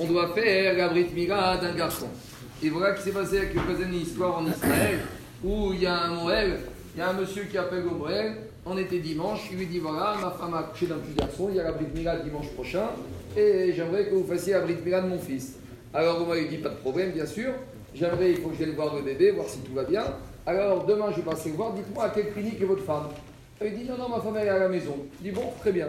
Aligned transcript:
on 0.00 0.06
doit 0.06 0.28
faire 0.34 0.76
la 0.76 0.88
Brit 0.88 1.08
Mila 1.14 1.56
d'un 1.56 1.74
garçon. 1.74 2.08
Et 2.62 2.70
voilà 2.70 2.94
qui 2.94 3.02
s'est 3.02 3.12
passé 3.12 3.38
avec 3.38 3.54
une 3.54 3.94
histoire 3.94 4.38
en 4.38 4.46
Israël 4.46 4.98
où 5.44 5.72
il 5.72 5.82
y 5.82 5.86
a 5.86 5.94
un 5.94 6.16
il 6.94 7.00
y 7.00 7.02
a 7.02 7.10
un 7.10 7.12
monsieur 7.12 7.44
qui 7.44 7.56
appelle 7.56 7.84
au 7.86 8.06
on 8.66 8.76
était 8.76 8.98
dimanche, 8.98 9.48
il 9.50 9.58
lui 9.58 9.66
dit 9.66 9.78
voilà, 9.78 10.16
ma 10.20 10.30
femme 10.30 10.52
a 10.54 10.58
accouché 10.58 10.86
d'un 10.86 10.96
petit 10.96 11.14
garçon, 11.14 11.48
il 11.48 11.56
y 11.56 11.60
a 11.60 11.62
la 11.62 11.72
Brit 11.72 11.86
Mila 11.94 12.18
dimanche 12.18 12.50
prochain, 12.50 12.90
et 13.36 13.72
j'aimerais 13.74 14.06
que 14.06 14.14
vous 14.14 14.26
fassiez 14.26 14.52
la 14.54 14.60
Brit 14.60 14.76
Mila 14.84 15.00
de 15.00 15.08
mon 15.08 15.18
fils. 15.18 15.54
Alors 15.94 16.26
moi, 16.26 16.36
il 16.38 16.48
dit 16.48 16.58
pas 16.58 16.68
de 16.70 16.74
problème, 16.74 17.12
bien 17.12 17.24
sûr, 17.24 17.52
j'aimerais, 17.94 18.32
il 18.32 18.38
faut 18.38 18.48
que 18.48 18.56
vienne 18.56 18.74
voir 18.74 18.94
le 18.94 19.02
bébé, 19.02 19.30
voir 19.30 19.48
si 19.48 19.60
tout 19.60 19.72
va 19.72 19.84
bien. 19.84 20.04
Alors 20.44 20.84
demain, 20.84 21.06
je 21.12 21.16
vais 21.16 21.22
passer 21.22 21.50
le 21.50 21.56
voir, 21.56 21.72
dites-moi 21.72 22.04
à 22.04 22.10
quelle 22.10 22.32
clinique 22.32 22.60
est 22.60 22.66
votre 22.66 22.84
femme. 22.84 23.08
Il 23.64 23.74
dit 23.74 23.84
non, 23.88 23.96
non, 23.96 24.08
ma 24.08 24.20
femme 24.20 24.36
est 24.36 24.48
à 24.48 24.58
la 24.58 24.68
maison. 24.68 24.96
Il 25.20 25.30
dit 25.30 25.34
bon, 25.34 25.50
très 25.60 25.72
bien. 25.72 25.88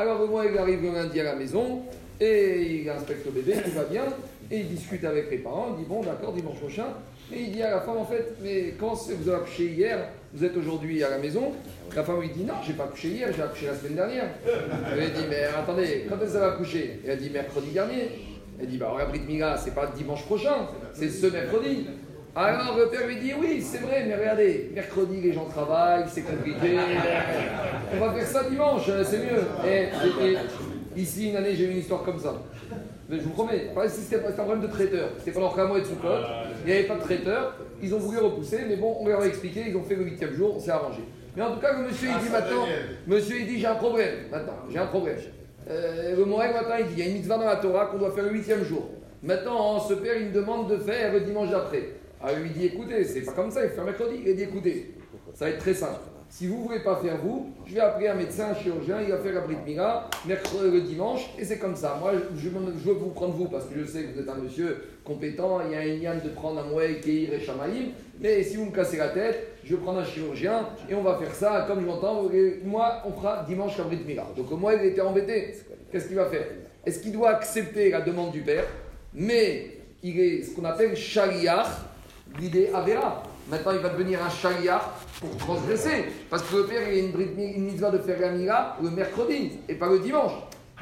Alors 0.00 0.26
moi, 0.26 0.46
il 0.50 0.56
arrive 0.56 0.82
le 0.82 0.92
lundi 0.92 1.20
à 1.20 1.24
la 1.24 1.34
maison, 1.34 1.82
et 2.18 2.80
il 2.80 2.88
inspecte 2.88 3.22
le 3.26 3.32
bébé, 3.32 3.60
tout 3.62 3.72
va 3.72 3.84
bien, 3.84 4.04
et 4.50 4.60
il 4.60 4.68
discute 4.68 5.04
avec 5.04 5.30
les 5.30 5.36
parents, 5.36 5.76
il 5.76 5.84
dit 5.84 5.86
bon, 5.86 6.00
d'accord, 6.00 6.32
dimanche 6.32 6.58
prochain. 6.58 6.86
Et 7.30 7.42
il 7.42 7.52
dit 7.52 7.62
à 7.62 7.68
la 7.68 7.80
femme, 7.82 7.98
en 7.98 8.06
fait, 8.06 8.34
mais 8.42 8.72
quand 8.80 8.94
vous 8.94 9.28
avez 9.28 9.42
accouché 9.42 9.66
hier, 9.66 10.08
vous 10.32 10.42
êtes 10.42 10.56
aujourd'hui 10.56 11.04
à 11.04 11.10
la 11.10 11.18
maison? 11.18 11.52
La 11.94 12.02
femme 12.02 12.22
lui 12.22 12.30
dit, 12.30 12.44
non, 12.44 12.54
j'ai 12.66 12.72
pas 12.72 12.84
accouché 12.84 13.08
hier, 13.08 13.28
j'ai 13.36 13.42
accouché 13.42 13.66
la 13.66 13.74
semaine 13.74 13.96
dernière. 13.96 14.28
Elle 14.90 15.12
dit, 15.12 15.26
mais 15.28 15.44
attendez, 15.44 16.06
quand 16.08 16.16
est-ce 16.16 16.24
que 16.24 16.30
vous 16.30 16.36
avez 16.36 16.52
accouché 16.54 17.00
Elle 17.06 17.18
dit, 17.18 17.28
mercredi 17.28 17.70
dernier. 17.70 18.08
Elle 18.58 18.68
dit, 18.68 18.78
bah, 18.78 18.96
de 19.12 19.18
Mila, 19.18 19.58
c'est 19.58 19.74
pas 19.74 19.92
dimanche 19.94 20.24
prochain, 20.24 20.66
c'est 20.94 21.10
ce 21.10 21.26
mercredi. 21.26 21.88
Alors 22.34 22.78
le 22.78 22.88
père 22.88 23.06
lui 23.08 23.16
dit, 23.16 23.32
oui, 23.40 23.60
c'est 23.60 23.78
vrai, 23.78 24.04
mais 24.06 24.14
regardez, 24.14 24.70
mercredi, 24.72 25.20
les 25.20 25.32
gens 25.32 25.46
travaillent, 25.46 26.04
c'est 26.08 26.22
compliqué. 26.22 26.78
On 27.92 27.98
va 27.98 28.12
faire 28.12 28.26
ça 28.26 28.44
dimanche, 28.48 28.88
c'est 29.04 29.18
mieux. 29.18 29.42
Et, 29.68 31.00
ici, 31.00 31.30
une 31.30 31.36
année, 31.36 31.56
j'ai 31.56 31.64
eu 31.64 31.70
une 31.72 31.78
histoire 31.78 32.04
comme 32.04 32.20
ça. 32.20 32.34
Mais 33.08 33.16
je 33.16 33.22
vous 33.22 33.30
promets, 33.30 33.72
c'était 33.88 34.24
un 34.24 34.30
problème 34.30 34.60
de 34.60 34.68
traiteur. 34.68 35.10
C'était 35.18 35.32
pendant 35.32 35.50
qu'un 35.50 35.66
mois 35.66 35.78
et 35.78 35.80
de 35.80 35.86
Soukot, 35.86 36.06
il 36.64 36.66
n'y 36.66 36.78
avait 36.78 36.86
pas 36.86 36.94
de 36.94 37.00
traiteur. 37.00 37.56
Ils 37.82 37.92
ont 37.92 37.98
voulu 37.98 38.18
repousser, 38.18 38.60
mais 38.68 38.76
bon, 38.76 38.96
on 39.00 39.08
leur 39.08 39.22
a 39.22 39.26
expliqué, 39.26 39.64
ils 39.66 39.76
ont 39.76 39.82
fait 39.82 39.96
le 39.96 40.04
huitième 40.04 40.32
jour, 40.32 40.54
on 40.56 40.60
s'est 40.60 40.70
arrangé. 40.70 41.00
Mais 41.34 41.42
en 41.42 41.52
tout 41.52 41.60
cas, 41.60 41.72
le 41.76 41.88
monsieur, 41.88 42.08
il 42.10 42.18
dit 42.22 42.30
ah, 42.32 42.40
maintenant, 42.40 42.66
monsieur, 43.08 43.40
il 43.40 43.46
dit, 43.48 43.58
j'ai 43.58 43.66
un 43.66 43.74
problème. 43.74 44.14
Maintenant, 44.30 44.54
j'ai 44.70 44.78
un 44.78 44.86
problème. 44.86 45.16
Euh, 45.68 46.16
le 46.16 46.24
Moël, 46.24 46.52
matin, 46.52 46.76
il 46.78 46.86
dit, 46.86 46.92
il 46.96 46.98
y 47.00 47.02
a 47.02 47.06
une 47.06 47.14
mitzvah 47.14 47.38
dans 47.38 47.46
la 47.46 47.56
Torah 47.56 47.86
qu'on 47.86 47.98
doit 47.98 48.12
faire 48.12 48.24
le 48.24 48.30
huitième 48.30 48.64
jour. 48.64 48.88
Maintenant, 49.22 49.80
ce 49.80 49.94
père, 49.94 50.16
il 50.16 50.28
me 50.28 50.32
demande 50.32 50.70
de 50.70 50.76
faire 50.76 51.12
le 51.12 51.20
dimanche 51.20 51.50
d'après. 51.50 51.99
Alors, 52.22 52.36
il 52.38 52.42
lui 52.44 52.50
dit, 52.50 52.66
écoutez, 52.66 53.04
c'est 53.04 53.22
pas 53.22 53.32
comme 53.32 53.50
ça, 53.50 53.64
il 53.64 53.70
fait 53.70 53.82
mercredi. 53.82 54.22
Il 54.26 54.36
dit, 54.36 54.42
écoutez, 54.42 54.94
ça 55.34 55.46
va 55.46 55.50
être 55.52 55.60
très 55.60 55.74
simple. 55.74 56.00
Si 56.28 56.46
vous 56.46 56.58
ne 56.58 56.62
voulez 56.62 56.78
pas 56.78 56.94
faire 56.96 57.16
vous, 57.16 57.50
je 57.66 57.74
vais 57.74 57.80
appeler 57.80 58.06
un 58.06 58.14
médecin, 58.14 58.50
un 58.50 58.54
chirurgien, 58.54 59.00
il 59.02 59.10
va 59.10 59.18
faire 59.18 59.34
la 59.34 59.40
bride 59.40 59.58
mira, 59.66 60.08
mercredi, 60.26 60.70
le 60.70 60.80
dimanche, 60.82 61.28
et 61.36 61.44
c'est 61.44 61.58
comme 61.58 61.74
ça. 61.74 61.96
Moi, 61.98 62.12
je, 62.36 62.48
veux 62.48 62.92
vous 62.92 63.10
prendre 63.10 63.34
vous, 63.34 63.46
parce 63.46 63.64
que 63.64 63.80
je 63.80 63.84
sais 63.84 64.04
que 64.04 64.14
vous 64.14 64.20
êtes 64.20 64.28
un 64.28 64.36
monsieur 64.36 64.84
compétent, 65.02 65.60
il 65.66 65.72
y 65.72 65.74
a 65.74 65.80
un 65.80 65.96
yann 65.96 66.20
de 66.22 66.28
prendre 66.28 66.60
un 66.60 66.64
mouet, 66.64 67.00
Keir 67.00 67.32
et 67.32 67.40
Shamaïm, 67.40 67.88
mais 68.20 68.44
si 68.44 68.56
vous 68.56 68.66
me 68.66 68.70
cassez 68.70 68.98
la 68.98 69.08
tête, 69.08 69.48
je 69.64 69.74
vais 69.74 69.82
prendre 69.82 69.98
un 69.98 70.04
chirurgien, 70.04 70.68
et 70.88 70.94
on 70.94 71.02
va 71.02 71.18
faire 71.18 71.34
ça, 71.34 71.64
comme 71.66 71.80
je 71.80 71.86
m'entends, 71.86 72.30
moi, 72.64 73.02
on 73.06 73.12
fera 73.12 73.44
dimanche 73.48 73.76
la 73.76 73.84
bride 73.84 74.06
mira. 74.06 74.30
Donc 74.36 74.52
moi, 74.52 74.74
il 74.74 74.84
était 74.84 75.00
embêté. 75.00 75.56
Qu'est-ce 75.90 76.06
qu'il 76.06 76.16
va 76.16 76.26
faire? 76.26 76.46
Est-ce 76.86 77.00
qu'il 77.00 77.10
doit 77.10 77.30
accepter 77.30 77.90
la 77.90 78.02
demande 78.02 78.30
du 78.30 78.42
père, 78.42 78.66
mais 79.12 79.78
il 80.04 80.20
est 80.20 80.42
ce 80.44 80.54
qu'on 80.54 80.64
appelle 80.64 80.96
shaliach, 80.96 81.89
l'idée 82.38 82.70
avera. 82.72 83.22
Maintenant, 83.48 83.72
il 83.72 83.78
va 83.78 83.88
devenir 83.88 84.22
un 84.24 84.30
chaliar 84.30 84.94
pour 85.20 85.36
transgresser. 85.36 86.04
Parce 86.28 86.42
que 86.42 86.56
le 86.56 86.66
père, 86.66 86.88
il 86.88 86.94
a 86.94 87.00
une, 87.00 87.76
de 87.90 87.98
faire 87.98 88.20
la 88.20 88.30
mira 88.30 88.76
le 88.82 88.90
mercredi 88.90 89.52
et 89.68 89.74
pas 89.74 89.88
le 89.88 89.98
dimanche. 89.98 90.32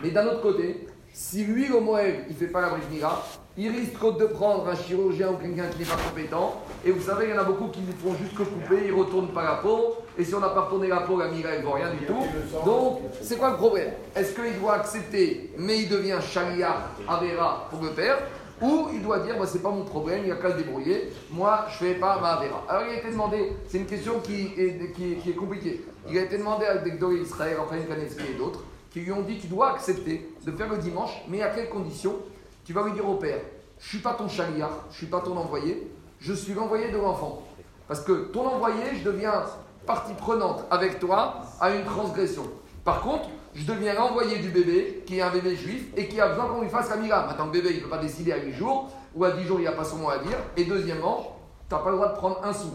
Mais 0.02 0.10
d'un 0.10 0.26
autre 0.26 0.42
côté, 0.42 0.86
si 1.12 1.44
lui, 1.44 1.66
le 1.66 1.80
Moël, 1.80 2.24
il 2.28 2.34
ne 2.34 2.38
fait 2.38 2.48
pas 2.48 2.60
la 2.60 2.68
brit 2.68 2.82
mira, 2.90 3.24
il 3.56 3.70
risque 3.70 4.18
de 4.18 4.26
prendre 4.26 4.68
un 4.68 4.76
chirurgien 4.76 5.30
ou 5.30 5.36
quelqu'un 5.36 5.66
qui 5.66 5.80
n'est 5.80 5.84
pas 5.84 5.96
compétent. 5.96 6.62
Et 6.84 6.92
vous 6.92 7.02
savez, 7.02 7.26
il 7.26 7.30
y 7.30 7.32
en 7.32 7.40
a 7.40 7.44
beaucoup 7.44 7.68
qui 7.68 7.80
font 8.00 8.14
juste 8.14 8.36
que 8.36 8.44
couper, 8.44 8.84
ils 8.86 8.94
ne 8.94 8.98
retournent 8.98 9.32
pas 9.32 9.42
la 9.42 9.54
peau. 9.54 9.96
Et 10.16 10.24
si 10.24 10.34
on 10.34 10.40
n'a 10.40 10.50
pas 10.50 10.62
retourné 10.62 10.88
la 10.88 11.00
peau, 11.00 11.18
la 11.18 11.28
mira, 11.28 11.50
elle 11.50 11.62
ne 11.62 11.66
vaut 11.66 11.72
rien 11.72 11.90
du 11.90 12.06
tout. 12.06 12.22
Donc, 12.64 13.00
c'est 13.20 13.36
quoi 13.36 13.50
le 13.50 13.56
problème? 13.56 13.90
Est-ce 14.14 14.34
qu'il 14.34 14.60
doit 14.60 14.74
accepter, 14.74 15.52
mais 15.56 15.78
il 15.78 15.88
devient 15.88 16.18
chaliar 16.20 16.90
avera 17.08 17.66
pour 17.70 17.82
le 17.82 17.90
père? 17.90 18.18
Ou 18.60 18.88
il 18.92 19.02
doit 19.02 19.20
dire, 19.20 19.38
bah, 19.38 19.46
c'est 19.46 19.62
pas 19.62 19.70
mon 19.70 19.84
problème, 19.84 20.20
il 20.22 20.26
n'y 20.26 20.32
a 20.32 20.36
qu'à 20.36 20.48
le 20.48 20.54
débrouiller, 20.54 21.12
moi 21.30 21.66
je 21.70 21.76
fais 21.76 21.94
pas 21.94 22.18
ma 22.20 22.30
Avera. 22.30 22.64
Alors 22.68 22.82
il 22.86 22.94
a 22.94 22.98
été 22.98 23.10
demandé, 23.10 23.52
c'est 23.68 23.78
une 23.78 23.86
question 23.86 24.20
qui 24.20 24.52
est, 24.56 25.36
compliquée. 25.36 25.84
Il 26.08 26.18
a 26.18 26.22
été 26.22 26.38
demandé 26.38 26.66
à 26.66 26.76
Begdor 26.76 27.12
Israël, 27.12 27.56
enfin 27.60 27.76
Kaneski 27.78 28.22
et 28.34 28.38
d'autres, 28.38 28.64
qui 28.90 29.00
lui 29.00 29.12
ont 29.12 29.22
dit, 29.22 29.38
tu 29.38 29.46
dois 29.46 29.72
accepter 29.72 30.28
de 30.44 30.52
faire 30.52 30.68
le 30.68 30.78
dimanche, 30.78 31.22
mais 31.28 31.42
à 31.42 31.48
quelles 31.48 31.68
conditions? 31.68 32.16
Tu 32.64 32.72
vas 32.72 32.84
lui 32.84 32.92
dire 32.92 33.08
au 33.08 33.14
père, 33.14 33.40
je 33.78 33.88
suis 33.88 33.98
pas 33.98 34.14
ton 34.14 34.28
chaliar, 34.28 34.70
je 34.90 34.96
suis 34.96 35.06
pas 35.06 35.20
ton 35.20 35.36
envoyé, 35.36 35.90
je 36.20 36.32
suis 36.32 36.54
l'envoyé 36.54 36.90
de 36.90 36.98
l'enfant. 36.98 37.42
Parce 37.86 38.00
que 38.00 38.30
ton 38.32 38.46
envoyé, 38.46 38.96
je 38.98 39.04
deviens 39.04 39.44
partie 39.86 40.12
prenante 40.14 40.64
avec 40.70 40.98
toi 40.98 41.42
à 41.60 41.70
une 41.70 41.84
transgression. 41.84 42.44
Par 42.84 43.00
contre, 43.00 43.28
je 43.54 43.64
deviens 43.64 43.94
l'envoyé 43.94 44.38
du 44.38 44.48
bébé, 44.50 45.02
qui 45.06 45.18
est 45.18 45.22
un 45.22 45.30
bébé 45.30 45.56
juif, 45.56 45.86
et 45.96 46.06
qui 46.08 46.20
a 46.20 46.28
besoin 46.28 46.46
qu'on 46.46 46.62
lui 46.62 46.68
fasse 46.68 46.90
la 46.90 46.96
mira. 46.96 47.26
Maintenant, 47.26 47.46
le 47.46 47.52
bébé, 47.52 47.70
il 47.70 47.76
ne 47.76 47.82
peut 47.82 47.88
pas 47.88 47.98
décider 47.98 48.32
à 48.32 48.36
8 48.38 48.52
jours, 48.52 48.90
ou 49.14 49.24
à 49.24 49.30
10 49.32 49.44
jours, 49.44 49.58
il 49.58 49.62
n'y 49.62 49.68
a 49.68 49.72
pas 49.72 49.84
son 49.84 49.96
mot 49.96 50.10
à 50.10 50.18
dire. 50.18 50.38
Et 50.56 50.64
deuxièmement, 50.64 51.36
tu 51.68 51.74
n'as 51.74 51.80
pas 51.80 51.90
le 51.90 51.96
droit 51.96 52.08
de 52.08 52.16
prendre 52.16 52.40
un 52.44 52.52
sou. 52.52 52.70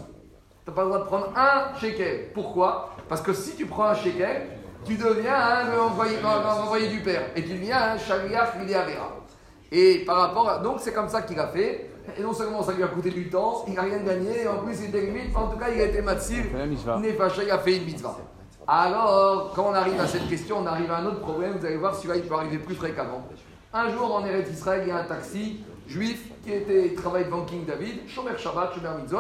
Tu 0.63 0.69
n'as 0.69 0.75
pas 0.75 0.81
le 0.84 0.88
droit 0.89 1.00
de 1.00 1.06
prendre 1.06 1.31
un 1.35 1.78
shekel. 1.79 2.31
Pourquoi? 2.34 2.89
Parce 3.07 3.22
que 3.22 3.34
si 3.34 3.56
tu 3.56 3.66
prends 3.66 3.85
un 3.85 3.95
shekel, 3.95 4.47
tu 4.85 4.95
deviens 4.95 5.35
un 5.35 5.79
envoyé, 5.79 6.88
du 6.88 7.00
père. 7.00 7.23
Et 7.35 7.44
tu 7.44 7.53
deviens 7.53 7.94
un 7.94 7.97
shaliach 7.97 8.55
vera. 8.57 9.17
Et 9.72 10.00
par 10.05 10.17
rapport 10.17 10.50
à... 10.50 10.57
Donc, 10.59 10.78
c'est 10.79 10.94
comme 10.94 11.09
ça 11.09 11.22
qu'il 11.22 11.40
a 11.40 11.47
fait. 11.47 11.90
Et 12.17 12.22
non 12.22 12.34
seulement 12.34 12.61
ça 12.61 12.73
lui 12.73 12.84
a 12.84 12.88
coûté 12.88 13.11
du 13.11 13.29
temps, 13.29 13.63
il 13.66 13.75
n'a 13.75 13.84
rien 13.84 14.00
gagné, 14.00 14.45
en 14.45 14.57
plus 14.57 14.78
il 14.81 14.90
était 14.90 15.05
limite, 15.05 15.34
en 15.34 15.47
tout 15.47 15.57
cas 15.57 15.69
il 15.73 15.79
a 15.79 15.85
été 15.85 16.01
matzir, 16.01 16.44
il 16.53 17.50
a 17.50 17.59
fait 17.59 17.78
une 17.78 17.85
mitzvah. 17.85 18.17
Alors, 18.68 19.51
quand 19.53 19.68
on 19.69 19.74
arrive 19.74 20.00
à 20.00 20.07
cette 20.07 20.29
question, 20.29 20.59
on 20.59 20.66
arrive 20.66 20.90
à 20.90 20.97
un 20.97 21.06
autre 21.06 21.19
problème. 21.19 21.57
Vous 21.59 21.66
allez 21.66 21.78
voir, 21.78 21.96
celui-là, 21.96 22.16
il 22.16 22.24
peut 22.24 22.35
arriver 22.35 22.57
plus 22.57 22.75
fréquemment. 22.75 23.28
Un 23.74 23.90
jour, 23.90 24.16
en 24.16 24.25
Eretz 24.25 24.50
Israël, 24.51 24.84
il 24.85 24.90
y 24.90 24.91
a 24.91 24.97
un 24.97 25.03
taxi 25.03 25.63
juif 25.88 26.29
qui 26.44 26.53
était 26.53 26.94
travaille 26.96 27.25
devant 27.25 27.44
King 27.44 27.66
David, 27.66 28.07
Shomer 28.07 28.38
Shabbat, 28.38 28.73
Shomer 28.73 29.02
Mitzvot, 29.02 29.19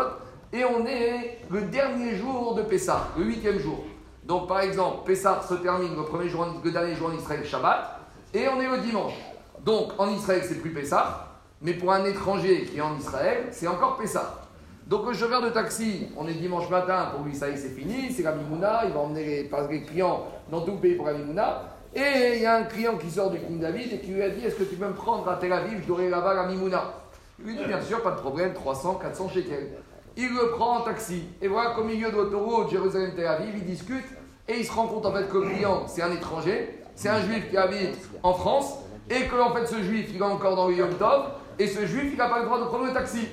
et 0.53 0.63
on 0.63 0.85
est 0.85 1.39
le 1.49 1.63
dernier 1.63 2.15
jour 2.15 2.55
de 2.55 2.61
Pessah, 2.61 3.09
le 3.17 3.25
huitième 3.25 3.59
jour. 3.59 3.83
Donc, 4.23 4.47
par 4.47 4.61
exemple, 4.61 5.05
Pessah 5.05 5.41
se 5.47 5.55
termine 5.55 5.95
le, 5.95 6.03
premier 6.03 6.29
jour, 6.29 6.45
le 6.63 6.71
dernier 6.71 6.95
jour 6.95 7.09
en 7.09 7.17
Israël, 7.17 7.45
Shabbat, 7.45 7.99
et 8.33 8.47
on 8.47 8.61
est 8.61 8.69
le 8.69 8.77
dimanche. 8.77 9.13
Donc, 9.65 9.91
en 9.97 10.07
Israël, 10.09 10.43
c'est 10.47 10.61
plus 10.61 10.71
Pessah, 10.71 11.27
mais 11.61 11.73
pour 11.73 11.91
un 11.91 12.05
étranger 12.05 12.65
qui 12.65 12.77
est 12.77 12.81
en 12.81 12.97
Israël, 12.97 13.47
c'est 13.51 13.67
encore 13.67 13.97
Pessah. 13.97 14.42
Donc 14.87 15.07
le 15.07 15.13
chauffeur 15.13 15.41
de 15.41 15.49
taxi, 15.49 16.07
on 16.17 16.27
est 16.27 16.33
dimanche 16.33 16.69
matin, 16.69 17.11
pour 17.15 17.25
lui 17.25 17.33
ça 17.33 17.49
y 17.49 17.53
est 17.53 17.57
c'est 17.57 17.69
fini, 17.69 18.11
c'est 18.11 18.23
la 18.23 18.33
Mimouna, 18.33 18.81
il 18.85 18.91
va 18.91 18.99
emmener 18.99 19.49
les, 19.69 19.81
clients 19.81 20.25
dans 20.51 20.61
tout 20.61 20.71
le 20.71 20.77
pays 20.77 20.95
pour 20.95 21.05
la 21.05 21.13
Mimouna. 21.13 21.63
Et 21.95 22.35
il 22.35 22.41
y 22.41 22.45
a 22.45 22.55
un 22.55 22.63
client 22.63 22.97
qui 22.97 23.09
sort 23.09 23.29
du 23.29 23.39
King 23.39 23.59
David 23.59 23.93
et 23.93 23.99
qui 23.99 24.11
lui 24.11 24.21
a 24.23 24.29
dit 24.29 24.45
Est-ce 24.45 24.55
que 24.55 24.63
tu 24.63 24.75
peux 24.75 24.87
me 24.87 24.93
prendre 24.93 25.27
à 25.29 25.35
Tel 25.35 25.53
Aviv, 25.53 25.79
je 25.81 25.87
dois 25.87 26.01
là-bas 26.01 26.33
la 26.33 26.47
Mimouna? 26.47 26.93
Il 27.39 27.45
lui 27.45 27.55
dit 27.55 27.65
Bien 27.65 27.81
sûr, 27.81 28.01
pas 28.01 28.11
de 28.11 28.17
problème, 28.17 28.53
300, 28.53 28.95
400 28.95 29.29
shekels. 29.29 29.69
Il 30.17 30.29
le 30.29 30.51
prend 30.51 30.79
en 30.79 30.81
taxi. 30.81 31.23
Et 31.41 31.47
voilà 31.47 31.71
qu'au 31.71 31.83
milieu 31.83 32.11
de 32.11 32.15
l'autoroute 32.15 32.69
Jérusalem-Tel 32.71 33.25
Aviv, 33.25 33.53
il 33.55 33.65
discute 33.65 34.05
et 34.47 34.57
il 34.57 34.65
se 34.65 34.71
rend 34.71 34.87
compte 34.87 35.05
en 35.05 35.13
fait 35.13 35.29
que 35.29 35.37
le 35.37 35.49
client 35.49 35.83
c'est 35.87 36.01
un 36.01 36.11
étranger, 36.11 36.79
c'est 36.95 37.09
un 37.09 37.21
juif 37.21 37.49
qui 37.49 37.57
habite 37.57 37.97
en 38.23 38.33
France 38.33 38.75
et 39.09 39.27
que 39.27 39.39
en 39.39 39.53
fait 39.53 39.65
ce 39.65 39.81
juif 39.81 40.09
il 40.13 40.17
est 40.17 40.23
encore 40.23 40.55
dans 40.55 40.67
le 40.67 40.75
Yom 40.75 40.93
Tov 40.95 41.27
et 41.59 41.67
ce 41.67 41.85
juif 41.85 42.09
il 42.11 42.17
n'a 42.17 42.27
pas 42.27 42.39
le 42.39 42.45
droit 42.45 42.59
de 42.59 42.65
prendre 42.65 42.85
le 42.85 42.93
taxi. 42.93 43.27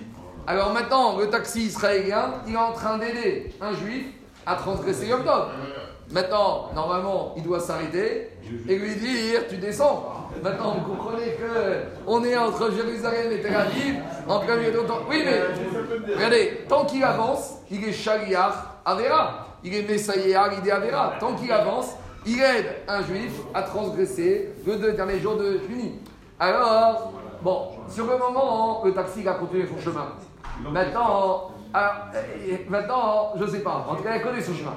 Alors 0.50 0.72
maintenant, 0.72 1.16
le 1.16 1.31
taxi 1.31 1.66
israélien, 1.66 2.33
il 2.44 2.55
est 2.55 2.59
en 2.59 2.72
train 2.72 2.99
d'aider 2.99 3.55
un 3.61 3.72
juif 3.72 4.06
à 4.44 4.56
transgresser 4.56 5.06
Yom 5.06 5.22
Tov. 5.22 5.50
Maintenant, 6.11 6.71
normalement, 6.75 7.34
il 7.37 7.44
doit 7.44 7.61
s'arrêter 7.61 8.31
et 8.69 8.77
lui 8.77 8.97
dire 8.97 9.47
Tu 9.49 9.59
descends. 9.59 10.28
Maintenant, 10.43 10.75
vous 10.75 10.93
comprenez 10.93 11.34
que 11.34 11.84
on 12.05 12.25
est 12.25 12.37
entre 12.37 12.69
Jérusalem 12.72 13.31
et 13.31 13.41
Tel 13.43 13.55
Aviv, 13.55 13.94
en 14.26 14.41
plein 14.41 14.56
Oui, 15.08 15.23
mais 15.25 16.14
regardez, 16.17 16.64
tant 16.69 16.85
qu'il 16.85 17.05
avance, 17.05 17.58
il 17.70 17.85
est 17.85 17.93
Shaliach 17.93 18.55
Avera. 18.85 19.47
Il 19.62 19.73
est 19.73 19.88
Messaïa, 19.88 20.50
il 20.61 20.69
Avera. 20.69 21.12
Tant 21.20 21.37
qu'il 21.37 21.52
avance, 21.52 21.91
il 22.26 22.41
aide 22.41 22.67
un 22.88 23.05
juif 23.05 23.35
à 23.55 23.62
transgresser 23.62 24.49
le 24.67 24.75
deux 24.79 24.93
derniers 24.94 25.20
jours 25.20 25.37
de 25.37 25.61
Juni. 25.69 26.00
Alors, 26.41 27.12
bon, 27.41 27.69
sur 27.88 28.06
le 28.06 28.19
moment, 28.19 28.82
le 28.85 28.93
taxi 28.93 29.29
a 29.29 29.35
continué 29.35 29.69
son 29.69 29.81
chemin. 29.81 30.08
Maintenant, 30.69 31.51
euh, 31.75 32.57
maintenant, 32.69 33.33
je 33.37 33.45
ne 33.45 33.49
sais 33.49 33.61
pas. 33.61 33.87
En 33.89 33.95
tout 33.95 34.03
cas, 34.03 34.17
il 34.17 34.23
connaît 34.23 34.43
ce 34.43 34.53
chemin. 34.53 34.75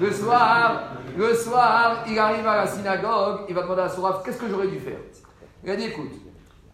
Le 0.00 1.34
soir, 1.34 2.04
il 2.06 2.18
arrive 2.18 2.46
à 2.46 2.56
la 2.56 2.66
synagogue, 2.66 3.42
il 3.48 3.54
va 3.54 3.62
demander 3.62 3.82
à 3.82 3.88
Souraf 3.88 4.22
qu'est-ce 4.24 4.38
que 4.38 4.48
j'aurais 4.48 4.66
dû 4.66 4.80
faire? 4.80 4.98
Il 5.62 5.70
a 5.70 5.76
dit 5.76 5.84
écoute, 5.84 6.10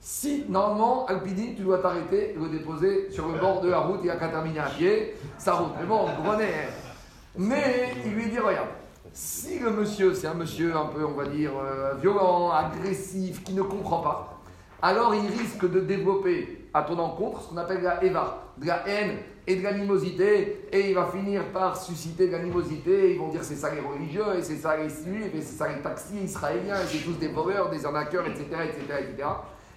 si 0.00 0.46
normalement, 0.48 1.04
Alpidi, 1.06 1.54
tu 1.54 1.62
dois 1.62 1.78
t'arrêter 1.78 2.30
et 2.30 2.38
le 2.38 2.48
déposer 2.48 3.10
sur 3.10 3.28
le 3.28 3.38
bord 3.38 3.60
de 3.60 3.68
la 3.68 3.80
route, 3.80 4.00
il 4.02 4.10
a 4.10 4.16
qu'à 4.16 4.28
terminer 4.28 4.60
à 4.60 4.70
pied, 4.70 5.14
sa 5.36 5.54
route. 5.54 5.72
Mais 5.78 5.86
bon, 5.86 6.06
comprenez. 6.16 6.44
Hein. 6.44 6.90
Mais 7.36 7.92
il 8.04 8.12
lui 8.12 8.30
dit 8.30 8.38
regarde, 8.38 8.68
si 9.12 9.58
le 9.58 9.70
monsieur, 9.70 10.14
c'est 10.14 10.26
un 10.26 10.34
monsieur 10.34 10.74
un 10.74 10.86
peu, 10.86 11.04
on 11.04 11.12
va 11.12 11.26
dire, 11.26 11.50
euh, 11.62 11.94
violent, 12.00 12.50
agressif, 12.50 13.44
qui 13.44 13.52
ne 13.52 13.62
comprend 13.62 14.00
pas, 14.00 14.39
alors 14.82 15.14
il 15.14 15.26
risque 15.26 15.70
de 15.70 15.80
développer 15.80 16.68
à 16.72 16.82
ton 16.82 16.98
encontre 16.98 17.42
ce 17.42 17.48
qu'on 17.48 17.56
appelle 17.56 17.82
la 17.82 18.02
Eva, 18.02 18.52
de 18.56 18.66
la 18.66 18.88
haine 18.88 19.18
et 19.46 19.56
de 19.56 19.62
l'animosité, 19.62 20.68
et 20.72 20.90
il 20.90 20.94
va 20.94 21.06
finir 21.06 21.44
par 21.52 21.76
susciter 21.76 22.28
de 22.28 22.32
l'animosité. 22.32 23.12
Ils 23.12 23.18
vont 23.18 23.28
dire 23.28 23.42
c'est 23.42 23.56
ça 23.56 23.74
les 23.74 23.80
religieux, 23.80 24.24
et 24.38 24.42
c'est 24.42 24.56
ça 24.56 24.76
les 24.76 24.88
juifs, 24.88 25.34
et 25.34 25.40
c'est 25.40 25.56
ça 25.56 25.68
les 25.68 25.82
taxis 25.82 26.22
israéliens, 26.24 26.76
et 26.76 26.86
c'est 26.86 27.04
tous 27.04 27.14
des 27.14 27.28
voleurs, 27.28 27.70
des 27.70 27.84
arnaqueurs, 27.84 28.26
etc., 28.26 28.44
etc., 28.64 28.80
etc. 29.00 29.28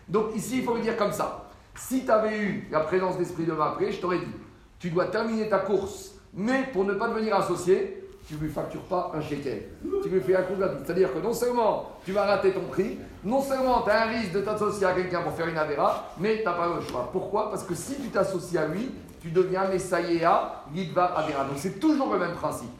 Donc 0.07 0.35
ici, 0.35 0.57
il 0.57 0.63
faut 0.63 0.75
le 0.75 0.81
dire 0.81 0.97
comme 0.97 1.11
ça. 1.11 1.49
Si 1.75 2.05
tu 2.05 2.11
avais 2.11 2.37
eu 2.37 2.67
la 2.71 2.81
présence 2.81 3.17
d'esprit 3.17 3.45
de 3.45 3.53
après, 3.53 3.91
je 3.91 3.99
t'aurais 3.99 4.19
dit, 4.19 4.35
tu 4.77 4.89
dois 4.89 5.05
terminer 5.05 5.49
ta 5.49 5.59
course, 5.59 6.15
mais 6.33 6.69
pour 6.71 6.83
ne 6.83 6.93
pas 6.93 7.07
devenir 7.07 7.35
associé, 7.35 8.02
tu 8.27 8.35
ne 8.35 8.39
lui 8.39 8.49
factures 8.49 8.83
pas 8.83 9.11
un 9.13 9.21
shekel. 9.21 9.63
Tu 10.01 10.09
lui 10.09 10.21
fais 10.21 10.35
un 10.35 10.43
coup 10.43 10.55
gratuit. 10.57 10.79
C'est-à-dire 10.85 11.13
que 11.13 11.19
non 11.19 11.33
seulement 11.33 11.91
tu 12.05 12.11
vas 12.11 12.25
rater 12.25 12.51
ton 12.51 12.61
prix, 12.61 12.97
non 13.23 13.41
seulement 13.41 13.81
tu 13.81 13.89
as 13.89 14.03
un 14.03 14.05
risque 14.07 14.31
de 14.31 14.41
t'associer 14.41 14.85
à 14.85 14.93
quelqu'un 14.93 15.21
pour 15.21 15.33
faire 15.33 15.47
une 15.47 15.57
avéra, 15.57 16.11
mais 16.19 16.39
tu 16.39 16.45
n'as 16.45 16.53
pas 16.53 16.67
le 16.73 16.81
choix. 16.81 17.09
Pourquoi? 17.11 17.49
Parce 17.49 17.63
que 17.63 17.75
si 17.75 17.95
tu 17.95 18.09
t'associes 18.09 18.57
à 18.57 18.67
lui, 18.67 18.91
tu 19.21 19.29
deviens 19.29 19.67
Messaïa, 19.67 20.63
Gidva, 20.73 21.05
Avera. 21.05 21.45
Donc 21.45 21.57
c'est 21.57 21.79
toujours 21.79 22.13
le 22.13 22.19
même 22.19 22.33
principe. 22.33 22.71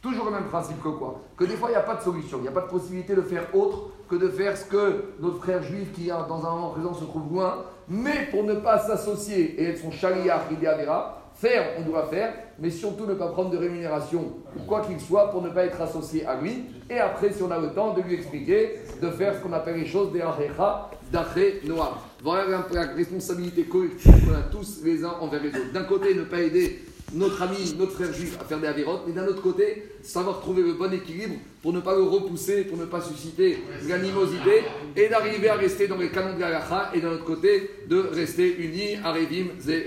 Toujours 0.00 0.24
le 0.24 0.30
même 0.30 0.44
principe 0.44 0.82
que 0.82 0.88
quoi? 0.88 1.20
Que 1.36 1.44
des 1.44 1.56
fois, 1.56 1.68
il 1.68 1.72
n'y 1.72 1.78
a 1.78 1.82
pas 1.82 1.96
de 1.96 2.00
solution, 2.00 2.38
il 2.38 2.42
n'y 2.42 2.48
a 2.48 2.52
pas 2.52 2.62
de 2.62 2.70
possibilité 2.70 3.14
de 3.14 3.20
faire 3.20 3.54
autre 3.54 3.90
que 4.08 4.16
de 4.16 4.28
faire 4.28 4.56
ce 4.56 4.64
que 4.64 5.12
notre 5.20 5.36
frère 5.38 5.62
juif 5.62 5.92
qui, 5.92 6.06
dans 6.06 6.46
un 6.46 6.50
moment 6.50 6.70
présent, 6.70 6.94
se 6.94 7.04
trouve 7.04 7.30
loin, 7.30 7.64
mais 7.86 8.28
pour 8.30 8.44
ne 8.44 8.54
pas 8.54 8.78
s'associer 8.78 9.60
et 9.60 9.68
être 9.68 9.78
son 9.78 9.90
chariach, 9.90 10.40
Avera, 10.66 11.19
Faire, 11.40 11.68
on 11.78 11.88
doit 11.88 12.06
faire, 12.08 12.34
mais 12.58 12.68
surtout 12.68 13.06
ne 13.06 13.14
pas 13.14 13.28
prendre 13.28 13.48
de 13.48 13.56
rémunération, 13.56 14.30
quoi 14.68 14.82
qu'il 14.82 15.00
soit, 15.00 15.30
pour 15.30 15.40
ne 15.40 15.48
pas 15.48 15.64
être 15.64 15.80
associé 15.80 16.26
à 16.26 16.38
lui. 16.38 16.64
Et 16.90 16.98
après, 16.98 17.32
si 17.32 17.42
on 17.42 17.50
a 17.50 17.58
le 17.58 17.70
temps, 17.70 17.94
de 17.94 18.02
lui 18.02 18.12
expliquer, 18.12 18.80
de 19.00 19.08
faire 19.08 19.34
ce 19.34 19.40
qu'on 19.40 19.54
appelle 19.54 19.76
les 19.76 19.86
choses 19.86 20.12
des 20.12 20.20
arecha, 20.20 20.90
d'après 21.10 21.60
noir. 21.64 22.06
Voilà 22.22 22.66
la 22.72 22.82
responsabilité 22.88 23.62
collective 23.62 24.12
qu'on 24.26 24.34
a 24.34 24.42
tous 24.52 24.82
les 24.84 25.02
uns 25.02 25.14
envers 25.18 25.42
les 25.42 25.48
autres. 25.48 25.72
D'un 25.72 25.84
côté, 25.84 26.14
ne 26.14 26.24
pas 26.24 26.42
aider 26.42 26.82
notre 27.14 27.40
ami, 27.42 27.74
notre 27.78 27.92
frère 27.92 28.12
juif 28.12 28.36
à 28.40 28.44
faire 28.44 28.60
des 28.60 28.66
avérotes, 28.66 29.02
mais 29.06 29.12
d'un 29.14 29.26
autre 29.26 29.42
côté, 29.42 29.84
savoir 30.02 30.40
trouver 30.40 30.62
le 30.62 30.74
bon 30.74 30.92
équilibre 30.92 31.36
pour 31.62 31.72
ne 31.72 31.80
pas 31.80 31.94
le 31.94 32.02
repousser, 32.02 32.64
pour 32.64 32.78
ne 32.78 32.84
pas 32.84 33.00
susciter 33.00 33.58
l'animosité 33.88 34.62
et 34.96 35.08
d'arriver 35.08 35.48
à 35.48 35.54
rester 35.54 35.88
dans 35.88 35.96
les 35.96 36.08
canons 36.08 36.34
de 36.34 36.40
la 36.40 36.90
et 36.94 37.00
d'un 37.00 37.12
autre 37.12 37.24
côté, 37.24 37.70
de 37.88 37.98
rester 38.12 38.56
unis 38.58 38.96
à 39.04 39.12
Revim 39.12 39.46
Zé 39.58 39.86